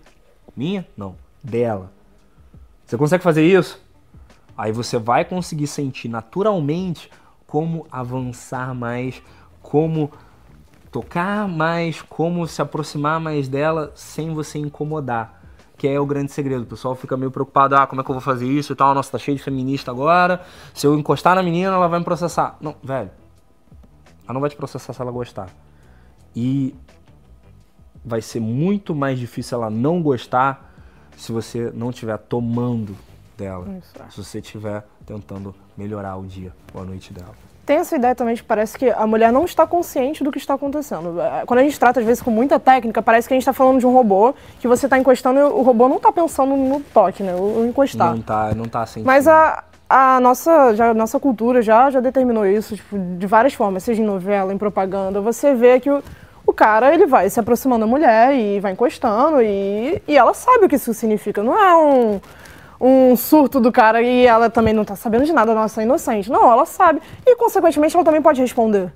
minha? 0.55 0.87
Não, 0.95 1.15
dela. 1.43 1.91
Você 2.85 2.97
consegue 2.97 3.21
fazer 3.21 3.45
isso? 3.45 3.79
Aí 4.57 4.71
você 4.71 4.97
vai 4.97 5.25
conseguir 5.25 5.67
sentir 5.67 6.07
naturalmente 6.07 7.11
como 7.45 7.85
avançar 7.91 8.73
mais, 8.73 9.21
como 9.61 10.11
tocar 10.91 11.47
mais, 11.47 12.01
como 12.01 12.47
se 12.47 12.61
aproximar 12.61 13.19
mais 13.19 13.47
dela 13.47 13.91
sem 13.95 14.33
você 14.33 14.59
incomodar. 14.59 15.38
Que 15.79 15.87
é 15.87 15.97
o 15.97 16.05
grande 16.05 16.31
segredo. 16.31 16.63
O 16.63 16.65
pessoal 16.65 16.93
fica 16.93 17.15
meio 17.15 17.31
preocupado, 17.31 17.73
ah, 17.73 17.87
como 17.87 18.01
é 18.01 18.03
que 18.03 18.11
eu 18.11 18.13
vou 18.13 18.21
fazer 18.21 18.45
isso 18.45 18.73
e 18.73 18.75
tal? 18.75 18.93
Nossa, 18.93 19.13
tá 19.13 19.17
cheio 19.17 19.37
de 19.37 19.41
feminista 19.41 19.89
agora. 19.89 20.41
Se 20.73 20.85
eu 20.85 20.93
encostar 20.99 21.35
na 21.35 21.41
menina, 21.41 21.73
ela 21.73 21.87
vai 21.87 21.99
me 21.99 22.05
processar. 22.05 22.57
Não, 22.59 22.75
velho. 22.83 23.09
Ela 24.25 24.33
não 24.33 24.41
vai 24.41 24.49
te 24.49 24.57
processar 24.57 24.91
se 24.91 25.01
ela 25.01 25.09
gostar. 25.09 25.47
E 26.35 26.75
vai 28.03 28.21
ser 28.21 28.41
muito 28.41 28.93
mais 28.93 29.17
difícil 29.17 29.57
ela 29.57 29.69
não 29.69 30.03
gostar 30.03 30.69
se 31.15 31.31
você 31.31 31.71
não 31.73 31.91
estiver 31.91 32.17
tomando 32.17 32.95
dela. 33.37 33.65
Isso. 33.77 33.93
Se 34.11 34.23
você 34.23 34.39
estiver 34.39 34.85
tentando 35.05 35.55
melhorar 35.77 36.17
o 36.17 36.25
dia 36.25 36.53
ou 36.73 36.81
a 36.81 36.85
noite 36.85 37.13
dela. 37.13 37.48
Tem 37.69 37.77
essa 37.77 37.95
ideia 37.95 38.15
também 38.15 38.33
de 38.33 38.41
que 38.41 38.47
parece 38.47 38.75
que 38.75 38.89
a 38.89 39.05
mulher 39.05 39.31
não 39.31 39.45
está 39.45 39.67
consciente 39.67 40.23
do 40.23 40.31
que 40.31 40.39
está 40.39 40.55
acontecendo. 40.55 41.21
É, 41.21 41.43
Quando 41.45 41.59
a 41.59 41.61
gente 41.63 41.79
trata, 41.79 41.99
às 41.99 42.05
vezes, 42.07 42.19
com 42.19 42.31
muita 42.31 42.59
técnica, 42.59 42.99
parece 42.99 43.27
que 43.27 43.33
a 43.35 43.37
gente 43.37 43.43
está 43.43 43.53
falando 43.53 43.79
de 43.79 43.85
um 43.85 43.93
robô, 43.93 44.33
que 44.59 44.67
você 44.67 44.87
está 44.87 44.97
encostando 44.97 45.39
e 45.39 45.43
o 45.43 45.61
robô 45.61 45.87
não 45.87 45.97
está 45.97 46.11
pensando 46.11 46.55
no 46.55 46.79
toque, 46.79 47.21
né? 47.21 47.35
O 47.35 47.59
o 47.59 47.67
encostar. 47.67 48.15
Não 48.15 48.23
tá, 48.23 48.55
não 48.55 48.65
tá 48.65 48.87
sentindo. 48.87 49.05
Mas 49.05 49.27
a, 49.27 49.63
a 49.87 50.19
nossa, 50.19 50.73
já, 50.73 50.89
a 50.89 50.93
nossa 50.95 51.19
cultura 51.19 51.61
já, 51.61 51.91
já 51.91 51.99
determinou 51.99 52.43
isso 52.43 52.75
tipo, 52.75 52.97
de 52.97 53.27
várias 53.27 53.53
formas, 53.53 53.83
seja 53.83 54.01
em 54.01 54.05
novela, 54.05 54.51
em 54.51 54.57
propaganda. 54.57 55.21
Você 55.21 55.53
vê 55.53 55.79
que 55.79 55.91
o, 55.91 56.01
o 56.47 56.51
cara 56.51 56.91
ele 56.91 57.05
vai 57.05 57.29
se 57.29 57.39
aproximando 57.39 57.81
da 57.81 57.87
mulher 57.87 58.33
e 58.33 58.59
vai 58.59 58.71
encostando 58.71 59.43
e, 59.43 60.01
e 60.07 60.17
ela 60.17 60.33
sabe 60.33 60.65
o 60.65 60.67
que 60.67 60.75
isso 60.75 60.91
significa. 60.91 61.43
Não 61.43 61.55
é 61.55 61.77
um, 61.77 62.19
um 62.79 63.15
surto 63.15 63.59
do 63.59 63.71
cara 63.71 64.01
e 64.01 64.25
ela 64.25 64.49
também 64.49 64.73
não 64.73 64.85
tá 64.85 64.95
sabendo 64.95 65.25
de 65.25 65.33
nada, 65.33 65.53
nossa, 65.53 65.81
é 65.81 65.83
inocente. 65.83 66.29
Não, 66.31 66.51
ela 66.51 66.65
sabe. 66.65 67.01
E, 67.25 67.35
consequentemente, 67.35 67.95
ela 67.95 68.05
também 68.05 68.21
pode 68.21 68.39
responder. 68.41 68.91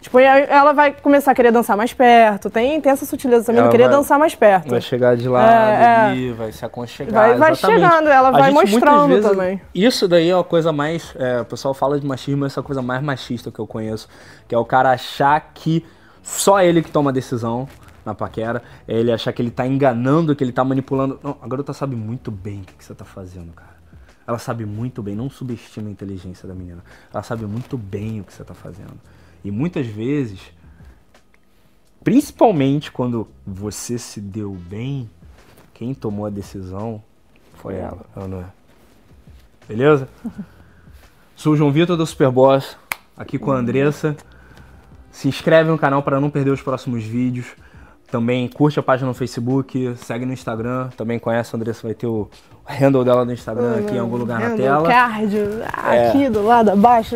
Tipo, 0.00 0.18
aí 0.18 0.24
ela 0.48 0.72
vai 0.72 0.92
começar 0.92 1.32
a 1.32 1.34
querer 1.34 1.50
dançar 1.50 1.76
mais 1.76 1.92
perto. 1.92 2.48
Tem, 2.48 2.80
tem 2.80 2.92
essa 2.92 3.04
sutileza 3.04 3.46
também 3.46 3.60
Ela 3.60 3.68
de 3.68 3.72
querer 3.72 3.88
vai- 3.88 3.96
dançar 3.96 4.16
mais 4.18 4.32
perto. 4.34 4.70
Vai 4.70 4.80
chegar 4.80 5.16
de 5.16 5.28
lado 5.28 5.50
É, 5.50 5.82
é. 5.82 5.96
ali, 6.10 6.32
vai 6.32 6.52
se 6.52 6.64
aconchegar. 6.64 7.12
Vai- 7.12 7.36
vai 7.36 7.54
chegando, 7.56 8.08
ela 8.08 8.28
A 8.28 8.30
vai 8.30 8.52
gente, 8.52 8.70
mostrando 8.72 9.08
vezes- 9.08 9.28
também. 9.30 9.60
Isso 9.74 10.06
daí 10.06 10.30
é 10.30 10.34
uma 10.36 10.44
coisa 10.44 10.72
mais. 10.72 11.12
é, 11.18 11.40
o 11.40 11.44
pessoal 11.44 11.74
fala 11.74 11.98
de 11.98 12.06
machismo, 12.06 12.46
essa 12.46 12.62
coisa 12.62 12.80
mais 12.80 13.02
machista 13.02 13.50
que 13.50 13.58
eu 13.58 13.66
conheço. 13.66 14.08
Que 14.46 14.54
é 14.54 14.58
o 14.58 14.64
cara 14.64 14.90
achar 14.92 15.50
que 15.52 15.84
Só 16.22 16.60
ele 16.60 16.82
que 16.82 16.90
toma 16.90 17.10
a 17.10 17.12
decisão 17.12 17.66
na 18.08 18.14
paquera. 18.14 18.62
É 18.86 18.98
ele 18.98 19.12
achar 19.12 19.32
que 19.32 19.40
ele 19.40 19.50
tá 19.50 19.66
enganando, 19.66 20.34
que 20.34 20.42
ele 20.42 20.52
tá 20.52 20.64
manipulando. 20.64 21.20
Não, 21.22 21.36
a 21.40 21.46
garota 21.46 21.72
sabe 21.72 21.94
muito 21.94 22.30
bem 22.30 22.62
o 22.62 22.64
que, 22.64 22.74
que 22.74 22.84
você 22.84 22.94
tá 22.94 23.04
fazendo, 23.04 23.52
cara. 23.52 23.78
Ela 24.26 24.38
sabe 24.38 24.66
muito 24.66 25.02
bem, 25.02 25.14
não 25.14 25.30
subestima 25.30 25.88
a 25.88 25.90
inteligência 25.90 26.46
da 26.46 26.54
menina. 26.54 26.84
Ela 27.12 27.22
sabe 27.22 27.46
muito 27.46 27.78
bem 27.78 28.20
o 28.20 28.24
que 28.24 28.32
você 28.32 28.44
tá 28.44 28.54
fazendo. 28.54 28.98
E 29.42 29.50
muitas 29.50 29.86
vezes, 29.86 30.40
principalmente 32.02 32.92
quando 32.92 33.28
você 33.46 33.98
se 33.98 34.20
deu 34.20 34.52
bem, 34.52 35.08
quem 35.72 35.94
tomou 35.94 36.26
a 36.26 36.30
decisão 36.30 37.02
foi 37.54 37.76
ela, 37.76 38.04
ela 38.14 38.28
não 38.28 38.40
é. 38.40 38.46
Beleza? 39.66 40.08
Sou 41.34 41.52
o 41.52 41.56
João 41.56 41.70
Vitor 41.70 41.96
do 41.96 42.04
Superboss, 42.04 42.76
aqui 43.16 43.38
com 43.38 43.52
a 43.52 43.56
Andressa. 43.56 44.16
Se 45.10 45.26
inscreve 45.26 45.70
no 45.70 45.78
canal 45.78 46.02
para 46.02 46.20
não 46.20 46.30
perder 46.30 46.50
os 46.50 46.60
próximos 46.60 47.02
vídeos. 47.02 47.46
Também 48.10 48.48
curte 48.48 48.78
a 48.80 48.82
página 48.82 49.06
no 49.08 49.14
Facebook, 49.14 49.94
segue 49.96 50.24
no 50.24 50.32
Instagram. 50.32 50.88
Também 50.96 51.18
conhece 51.18 51.54
a 51.54 51.56
Andressa, 51.58 51.82
vai 51.86 51.94
ter 51.94 52.06
o 52.06 52.28
handle 52.64 53.04
dela 53.04 53.24
no 53.24 53.32
Instagram 53.32 53.80
aqui 53.80 53.94
em 53.94 53.98
algum 53.98 54.16
lugar 54.16 54.40
na 54.40 54.56
tela. 54.56 54.88
Card, 54.88 55.36
É. 55.36 56.08
aqui 56.08 56.28
do 56.30 56.42
lado, 56.42 56.70
abaixo. 56.70 57.14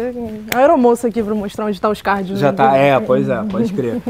A 0.55 0.59
aeromoça 0.59 1.09
aqui 1.09 1.23
pra 1.23 1.35
mostrar 1.35 1.65
onde 1.65 1.81
tá 1.81 1.89
os 1.89 2.03
cards. 2.03 2.39
Já 2.39 2.53
tá, 2.53 2.77
é, 2.77 3.01
pois 3.01 3.29
é, 3.29 3.43
pode 3.45 3.73
crer. 3.75 4.03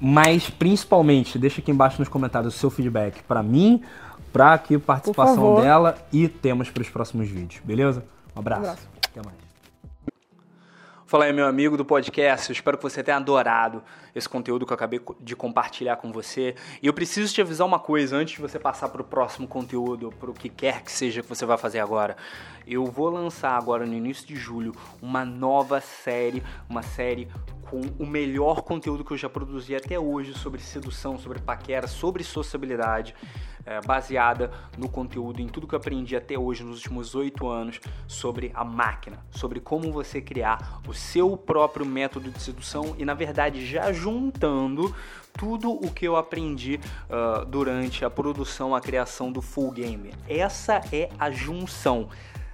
Mas 0.00 0.50
principalmente, 0.50 1.38
deixa 1.38 1.60
aqui 1.60 1.70
embaixo 1.70 2.00
nos 2.00 2.08
comentários 2.08 2.54
o 2.54 2.58
seu 2.58 2.70
feedback 2.70 3.22
pra 3.22 3.42
mim, 3.42 3.80
pra 4.32 4.54
aqui 4.54 4.74
a 4.74 4.80
participação 4.80 5.60
dela 5.60 5.96
e 6.12 6.26
temas 6.28 6.68
para 6.68 6.80
os 6.82 6.88
próximos 6.88 7.28
vídeos, 7.28 7.60
beleza? 7.64 8.04
Um 8.34 8.40
abraço. 8.40 8.62
abraço. 8.62 8.88
Até 9.12 9.20
mais. 9.24 9.47
Fala 11.08 11.24
aí, 11.24 11.32
meu 11.32 11.46
amigo 11.46 11.74
do 11.74 11.86
podcast. 11.86 12.50
Eu 12.50 12.52
espero 12.52 12.76
que 12.76 12.82
você 12.82 13.02
tenha 13.02 13.16
adorado 13.16 13.82
esse 14.14 14.28
conteúdo 14.28 14.66
que 14.66 14.72
eu 14.72 14.74
acabei 14.74 15.00
de 15.18 15.34
compartilhar 15.34 15.96
com 15.96 16.12
você. 16.12 16.54
E 16.82 16.86
eu 16.86 16.92
preciso 16.92 17.32
te 17.32 17.40
avisar 17.40 17.66
uma 17.66 17.78
coisa 17.78 18.14
antes 18.14 18.34
de 18.34 18.42
você 18.42 18.58
passar 18.58 18.90
para 18.90 19.00
o 19.00 19.04
próximo 19.04 19.48
conteúdo, 19.48 20.12
para 20.20 20.30
o 20.30 20.34
que 20.34 20.50
quer 20.50 20.82
que 20.82 20.92
seja 20.92 21.22
que 21.22 21.28
você 21.28 21.46
vai 21.46 21.56
fazer 21.56 21.80
agora. 21.80 22.14
Eu 22.66 22.84
vou 22.84 23.08
lançar 23.08 23.56
agora 23.56 23.86
no 23.86 23.94
início 23.94 24.26
de 24.26 24.36
julho 24.36 24.74
uma 25.00 25.24
nova 25.24 25.80
série, 25.80 26.42
uma 26.68 26.82
série 26.82 27.26
com 27.70 27.80
o 27.98 28.06
melhor 28.06 28.60
conteúdo 28.60 29.02
que 29.02 29.12
eu 29.12 29.16
já 29.16 29.30
produzi 29.30 29.74
até 29.74 29.98
hoje 29.98 30.34
sobre 30.34 30.60
sedução, 30.60 31.18
sobre 31.18 31.38
paquera, 31.38 31.86
sobre 31.86 32.22
sociabilidade, 32.22 33.14
é, 33.68 33.80
baseada 33.82 34.50
no 34.78 34.88
conteúdo, 34.88 35.42
em 35.42 35.46
tudo 35.46 35.66
que 35.66 35.74
eu 35.74 35.78
aprendi 35.78 36.16
até 36.16 36.38
hoje 36.38 36.64
nos 36.64 36.78
últimos 36.78 37.14
oito 37.14 37.46
anos 37.46 37.80
sobre 38.06 38.50
a 38.54 38.64
máquina, 38.64 39.18
sobre 39.30 39.60
como 39.60 39.92
você 39.92 40.22
criar 40.22 40.80
o 40.88 40.94
seu 40.94 41.36
próprio 41.36 41.84
método 41.84 42.30
de 42.30 42.40
sedução 42.40 42.94
e, 42.98 43.04
na 43.04 43.12
verdade, 43.12 43.66
já 43.66 43.92
juntando 43.92 44.94
tudo 45.34 45.70
o 45.70 45.92
que 45.92 46.08
eu 46.08 46.16
aprendi 46.16 46.80
ah, 47.10 47.44
durante 47.46 48.04
a 48.04 48.10
produção, 48.10 48.74
a 48.74 48.80
criação 48.80 49.30
do 49.30 49.42
Full 49.42 49.72
Game. 49.72 50.12
Essa 50.26 50.80
é 50.90 51.10
a 51.18 51.30
junção. 51.30 52.08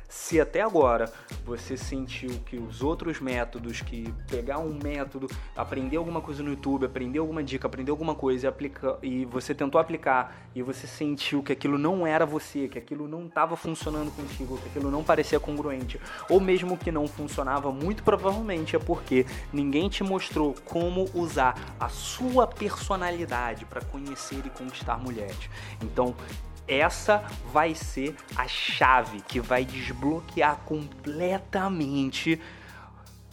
Se 0.09 0.41
até 0.41 0.61
agora 0.61 1.13
você 1.45 1.77
sentiu 1.77 2.31
que 2.47 2.57
os 2.57 2.83
outros 2.83 3.21
métodos, 3.21 3.81
que 3.81 4.13
pegar 4.29 4.59
um 4.59 4.79
método, 4.83 5.29
aprender 5.57 5.97
alguma 5.97 6.21
coisa 6.21 6.43
no 6.43 6.51
YouTube, 6.51 6.87
aprender 6.87 7.19
alguma 7.19 7.43
dica, 7.43 7.67
aprender 7.67 7.91
alguma 7.91 8.15
coisa 8.15 8.47
e, 8.47 8.49
aplica, 8.49 8.99
e 9.03 9.25
você 9.25 9.55
tentou 9.55 9.81
aplicar 9.81 10.49
e 10.55 10.63
você 10.63 10.87
sentiu 10.87 11.43
que 11.43 11.53
aquilo 11.53 11.77
não 11.77 12.07
era 12.07 12.25
você, 12.25 12.69
que 12.69 12.79
aquilo 12.79 13.09
não 13.09 13.27
estava 13.27 13.57
funcionando 13.57 14.15
contigo, 14.15 14.57
que 14.59 14.69
aquilo 14.69 14.91
não 14.91 15.03
parecia 15.03 15.41
congruente, 15.41 16.01
ou 16.31 16.41
mesmo 16.41 16.79
que 16.79 16.93
não 16.93 17.09
funcionava, 17.09 17.73
muito 17.73 18.03
provavelmente 18.03 18.77
é 18.77 18.79
porque 18.79 19.27
ninguém 19.53 19.89
te 19.89 20.05
mostrou 20.05 20.55
como 20.65 21.09
usar 21.13 21.75
a 21.79 21.89
sua 21.89 22.47
personalidade 22.47 23.65
para 23.65 23.81
conhecer 23.81 24.43
e 24.47 24.51
conquistar 24.51 24.99
mulheres. 24.99 25.51
Então, 25.83 26.15
essa 26.67 27.25
vai 27.53 27.75
ser 27.75 28.17
a 28.37 28.49
chave 28.49 29.21
que 29.21 29.41
vai 29.41 29.65
desbloquear 29.65 30.57
completamente 30.65 32.41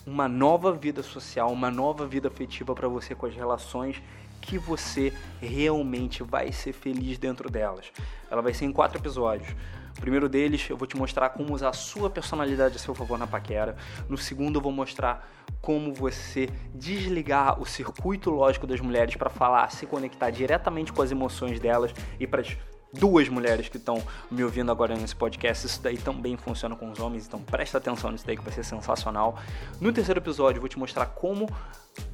uma 0.05 0.27
nova 0.27 0.73
vida 0.73 1.03
social, 1.03 1.51
uma 1.51 1.69
nova 1.69 2.07
vida 2.07 2.27
afetiva 2.27 2.73
para 2.73 2.87
você 2.87 3.13
com 3.13 3.25
as 3.25 3.35
relações 3.35 4.01
que 4.41 4.57
você 4.57 5.13
realmente 5.39 6.23
vai 6.23 6.51
ser 6.51 6.73
feliz 6.73 7.17
dentro 7.17 7.49
delas. 7.49 7.91
Ela 8.29 8.41
vai 8.41 8.53
ser 8.53 8.65
em 8.65 8.71
quatro 8.71 8.97
episódios. 8.97 9.49
O 9.95 10.01
primeiro 10.01 10.27
deles, 10.27 10.67
eu 10.67 10.75
vou 10.75 10.87
te 10.87 10.97
mostrar 10.97 11.29
como 11.29 11.53
usar 11.53 11.69
a 11.69 11.73
sua 11.73 12.09
personalidade 12.09 12.75
a 12.75 12.79
seu 12.79 12.95
favor 12.95 13.19
na 13.19 13.27
paquera. 13.27 13.75
No 14.09 14.17
segundo, 14.17 14.57
eu 14.57 14.61
vou 14.61 14.71
mostrar 14.71 15.29
como 15.61 15.93
você 15.93 16.49
desligar 16.73 17.61
o 17.61 17.65
circuito 17.65 18.31
lógico 18.31 18.65
das 18.65 18.79
mulheres 18.79 19.15
para 19.15 19.29
falar, 19.29 19.69
se 19.71 19.85
conectar 19.85 20.31
diretamente 20.31 20.91
com 20.91 21.03
as 21.03 21.11
emoções 21.11 21.59
delas 21.59 21.93
e 22.19 22.25
para 22.25 22.41
as 22.41 22.57
duas 22.93 23.29
mulheres 23.29 23.69
que 23.69 23.77
estão 23.77 24.01
me 24.29 24.43
ouvindo 24.43 24.71
agora 24.71 24.95
nesse 24.95 25.15
podcast. 25.15 25.65
Isso 25.65 25.81
daí 25.81 25.97
também 25.97 26.37
funciona 26.37 26.75
com 26.75 26.91
os 26.91 26.99
homens, 26.99 27.27
então 27.27 27.41
presta 27.41 27.77
atenção 27.77 28.11
nisso 28.11 28.25
daí 28.25 28.37
que 28.37 28.43
vai 28.43 28.53
ser 28.53 28.63
sensacional. 28.63 29.37
No 29.79 29.91
terceiro 29.91 30.19
episódio, 30.19 30.57
eu 30.57 30.61
vou 30.61 30.69
te 30.69 30.79
mostrar 30.79 31.05
como 31.07 31.49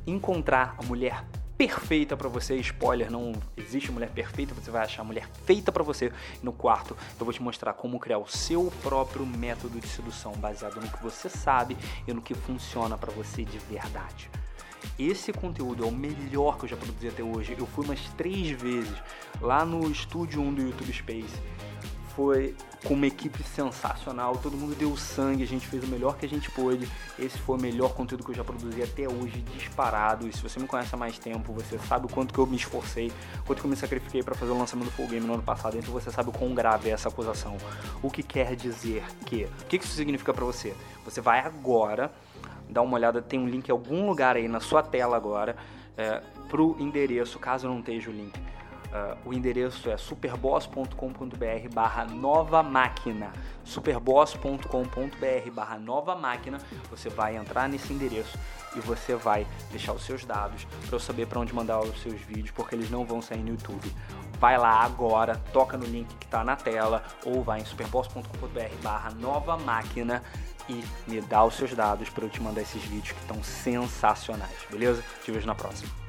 encontrar 0.05 0.75
a 0.77 0.83
mulher 0.83 1.23
perfeita 1.57 2.15
pra 2.15 2.29
você. 2.29 2.55
Spoiler, 2.57 3.11
não 3.11 3.33
existe 3.57 3.91
mulher 3.91 4.09
perfeita, 4.09 4.53
você 4.53 4.69
vai 4.69 4.83
achar 4.83 5.01
a 5.01 5.05
mulher 5.05 5.27
feita 5.45 5.71
pra 5.71 5.83
você. 5.83 6.11
No 6.43 6.53
quarto, 6.53 6.95
eu 7.19 7.25
vou 7.25 7.33
te 7.33 7.41
mostrar 7.41 7.73
como 7.73 7.99
criar 7.99 8.19
o 8.19 8.27
seu 8.27 8.71
próprio 8.83 9.25
método 9.25 9.79
de 9.79 9.87
sedução 9.87 10.33
baseado 10.33 10.79
no 10.79 10.87
que 10.87 11.01
você 11.01 11.27
sabe 11.27 11.75
e 12.07 12.13
no 12.13 12.21
que 12.21 12.35
funciona 12.35 12.97
pra 12.97 13.11
você 13.11 13.43
de 13.43 13.57
verdade. 13.57 14.29
Esse 14.97 15.31
conteúdo 15.31 15.83
é 15.83 15.87
o 15.87 15.91
melhor 15.91 16.57
que 16.57 16.65
eu 16.65 16.69
já 16.69 16.77
produzi 16.77 17.07
até 17.07 17.23
hoje. 17.23 17.55
Eu 17.57 17.67
fui 17.67 17.85
umas 17.85 17.99
três 18.17 18.49
vezes 18.49 18.95
lá 19.41 19.63
no 19.63 19.89
estúdio 19.91 20.41
1 20.41 20.53
do 20.53 20.61
YouTube 20.61 20.91
Space. 20.93 21.41
Foi 22.15 22.55
com 22.83 22.95
uma 22.95 23.05
equipe 23.05 23.43
sensacional, 23.43 24.35
todo 24.37 24.57
mundo 24.57 24.75
deu 24.75 24.95
sangue, 24.97 25.43
a 25.43 25.47
gente 25.47 25.67
fez 25.67 25.83
o 25.83 25.87
melhor 25.87 26.17
que 26.17 26.25
a 26.25 26.29
gente 26.29 26.49
pôde. 26.49 26.89
Esse 27.19 27.37
foi 27.37 27.57
o 27.57 27.61
melhor 27.61 27.93
conteúdo 27.93 28.23
que 28.23 28.31
eu 28.31 28.35
já 28.35 28.43
produzi 28.43 28.81
até 28.81 29.07
hoje, 29.07 29.43
disparado. 29.55 30.27
E 30.27 30.33
se 30.33 30.41
você 30.41 30.59
me 30.59 30.65
conhece 30.65 30.95
há 30.95 30.97
mais 30.97 31.19
tempo, 31.19 31.53
você 31.53 31.77
sabe 31.77 32.07
o 32.07 32.09
quanto 32.09 32.33
que 32.33 32.39
eu 32.39 32.47
me 32.47 32.55
esforcei, 32.55 33.11
quanto 33.45 33.59
que 33.59 33.65
eu 33.65 33.69
me 33.69 33.75
sacrifiquei 33.75 34.23
para 34.23 34.33
fazer 34.33 34.51
o 34.51 34.57
lançamento 34.57 34.85
do 34.87 34.91
Full 34.93 35.07
Game 35.07 35.27
no 35.27 35.35
ano 35.35 35.43
passado, 35.43 35.77
então 35.77 35.93
você 35.93 36.09
sabe 36.09 36.29
o 36.29 36.31
quão 36.31 36.55
grave 36.55 36.89
é 36.89 36.93
essa 36.93 37.09
acusação. 37.09 37.55
O 38.01 38.09
que 38.09 38.23
quer 38.23 38.55
dizer 38.55 39.03
que? 39.25 39.43
O 39.61 39.65
que 39.65 39.75
isso 39.75 39.93
significa 39.93 40.33
para 40.33 40.45
você? 40.45 40.75
Você 41.05 41.21
vai 41.21 41.39
agora 41.39 42.11
dá 42.69 42.81
uma 42.81 42.95
olhada, 42.95 43.21
tem 43.21 43.39
um 43.39 43.47
link 43.47 43.67
em 43.67 43.71
algum 43.71 44.05
lugar 44.05 44.35
aí 44.35 44.47
na 44.47 44.59
sua 44.59 44.83
tela 44.83 45.15
agora 45.15 45.55
é, 45.97 46.21
pro 46.47 46.75
endereço, 46.79 47.39
caso 47.39 47.67
não 47.67 47.79
esteja 47.79 48.09
o 48.09 48.13
link. 48.13 48.37
Uh, 48.87 49.29
o 49.29 49.33
endereço 49.33 49.89
é 49.89 49.97
superboss.com.br 49.97 51.73
barra 51.73 52.05
nova 52.05 52.63
máquina. 52.63 53.33
superboss.com.br 53.65 55.51
barra 55.51 55.77
nova 55.77 56.15
máquina. 56.15 56.57
Você 56.89 57.09
vai 57.09 57.35
entrar 57.35 57.67
nesse 57.67 57.91
endereço 57.91 58.39
e 58.77 58.79
você 58.79 59.13
vai 59.13 59.45
deixar 59.71 59.91
os 59.91 60.05
seus 60.05 60.23
dados 60.23 60.65
para 60.85 60.95
eu 60.95 60.99
saber 61.01 61.27
para 61.27 61.37
onde 61.37 61.53
mandar 61.53 61.81
os 61.81 62.01
seus 62.01 62.21
vídeos 62.21 62.51
porque 62.51 62.75
eles 62.75 62.89
não 62.89 63.03
vão 63.03 63.21
sair 63.21 63.43
no 63.43 63.49
YouTube. 63.49 63.93
Vai 64.39 64.57
lá 64.57 64.81
agora, 64.81 65.35
toca 65.51 65.77
no 65.77 65.85
link 65.85 66.07
que 66.15 66.25
está 66.25 66.41
na 66.45 66.55
tela 66.55 67.03
ou 67.25 67.43
vai 67.43 67.59
em 67.59 67.65
superboss.com.br 67.65 68.81
barra 68.81 69.11
nova 69.11 69.57
máquina 69.57 70.23
e 70.69 70.83
me 71.07 71.21
dá 71.21 71.43
os 71.43 71.55
seus 71.55 71.73
dados 71.73 72.09
para 72.09 72.25
eu 72.25 72.29
te 72.29 72.41
mandar 72.41 72.61
esses 72.61 72.83
vídeos 72.83 73.11
que 73.11 73.21
estão 73.21 73.43
sensacionais, 73.43 74.57
beleza? 74.69 75.03
Te 75.23 75.31
vejo 75.31 75.47
na 75.47 75.55
próxima. 75.55 76.06